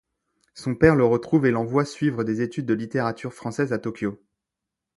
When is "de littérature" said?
2.65-3.35